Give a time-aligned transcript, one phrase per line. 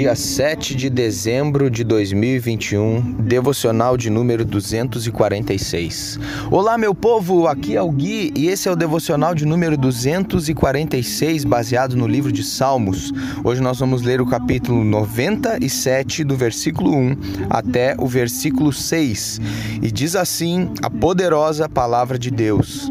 [0.00, 6.18] Dia 7 de dezembro de 2021, devocional de número 246.
[6.50, 11.44] Olá, meu povo, aqui é o Gui e esse é o devocional de número 246,
[11.44, 13.12] baseado no livro de Salmos.
[13.44, 17.16] Hoje nós vamos ler o capítulo 97, do versículo 1
[17.50, 19.38] até o versículo 6.
[19.82, 22.90] E diz assim a poderosa palavra de Deus: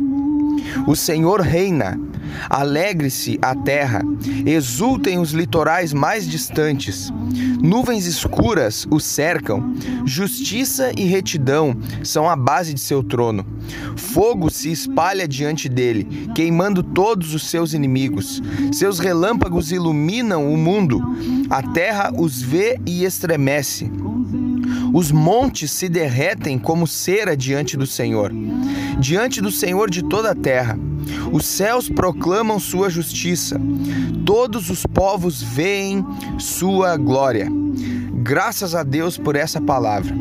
[0.85, 2.08] O Senhor reina.
[2.49, 4.01] Alegre-se a terra,
[4.45, 7.11] exultem os litorais mais distantes.
[7.61, 13.45] Nuvens escuras o cercam, justiça e retidão são a base de seu trono.
[13.95, 18.41] Fogo se espalha diante dele, queimando todos os seus inimigos.
[18.71, 21.01] Seus relâmpagos iluminam o mundo,
[21.49, 23.91] a terra os vê e estremece.
[24.93, 28.31] Os montes se derretem como cera diante do Senhor,
[28.99, 30.77] diante do Senhor de toda a terra.
[31.31, 33.59] Os céus proclamam sua justiça,
[34.25, 36.05] todos os povos veem
[36.37, 37.47] sua glória.
[38.21, 40.13] Graças a Deus por essa palavra.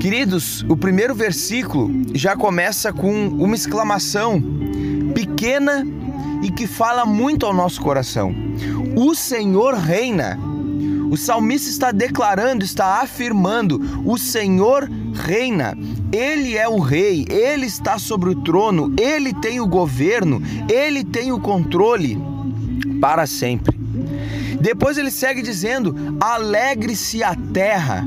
[0.00, 4.42] Queridos, o primeiro versículo já começa com uma exclamação
[5.12, 5.84] pequena
[6.42, 8.34] e que fala muito ao nosso coração.
[8.96, 10.38] O Senhor reina.
[11.10, 15.76] O salmista está declarando, está afirmando: o Senhor reina.
[16.12, 21.32] Ele é o rei, ele está sobre o trono, ele tem o governo, ele tem
[21.32, 22.18] o controle
[23.00, 23.78] para sempre.
[24.60, 28.06] Depois ele segue dizendo: alegre-se a terra.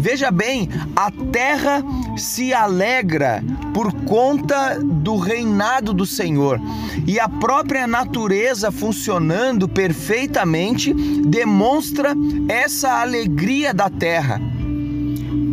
[0.00, 1.82] Veja bem, a terra
[2.16, 3.42] se alegra
[3.78, 6.60] por conta do reinado do Senhor.
[7.06, 12.12] E a própria natureza funcionando perfeitamente demonstra
[12.48, 14.40] essa alegria da terra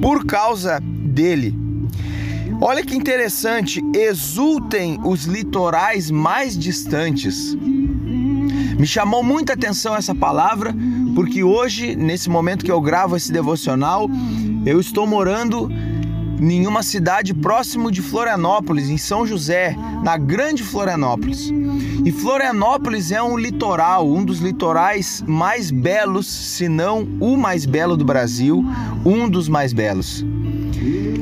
[0.02, 1.54] por causa dele.
[2.60, 7.54] Olha que interessante, exultem os litorais mais distantes.
[7.54, 10.74] Me chamou muita atenção essa palavra,
[11.14, 14.10] porque hoje, nesse momento que eu gravo esse devocional,
[14.66, 15.70] eu estou morando
[16.40, 21.52] em uma cidade próximo de Florianópolis, em São José, na Grande Florianópolis.
[22.04, 27.98] E Florianópolis é um litoral, um dos litorais mais belos, se não o mais belo
[27.98, 28.64] do Brasil,
[29.06, 30.26] um dos mais belos.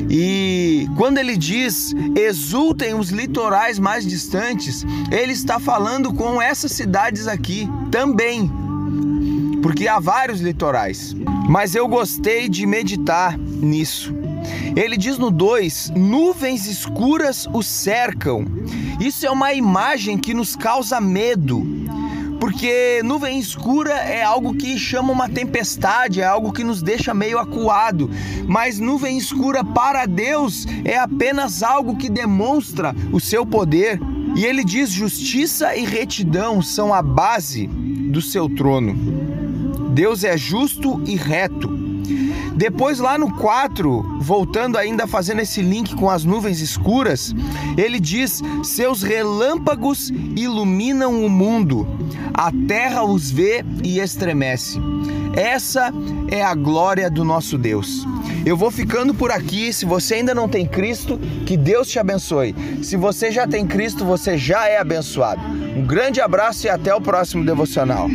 [0.10, 7.28] E quando ele diz exultem os litorais mais distantes, ele está falando com essas cidades
[7.28, 8.52] aqui também,
[9.62, 11.16] porque há vários litorais.
[11.50, 14.14] Mas eu gostei de meditar nisso.
[14.76, 18.46] Ele diz no 2: nuvens escuras o cercam.
[19.00, 21.66] Isso é uma imagem que nos causa medo.
[22.40, 27.40] Porque nuvem escura é algo que chama uma tempestade, é algo que nos deixa meio
[27.40, 28.10] acuado.
[28.46, 34.00] Mas nuvem escura para Deus é apenas algo que demonstra o seu poder.
[34.36, 38.94] E ele diz: justiça e retidão são a base do seu trono.
[39.92, 41.83] Deus é justo e reto.
[42.56, 47.34] Depois, lá no 4, voltando ainda fazendo esse link com as nuvens escuras,
[47.78, 51.88] ele diz: Seus relâmpagos iluminam o mundo,
[52.34, 54.80] a terra os vê e estremece.
[55.36, 55.92] Essa
[56.30, 58.06] é a glória do nosso Deus.
[58.46, 59.74] Eu vou ficando por aqui.
[59.74, 62.56] Se você ainda não tem Cristo, que Deus te abençoe.
[62.84, 65.42] Se você já tem Cristo, você já é abençoado.
[65.76, 68.08] Um grande abraço e até o próximo devocional.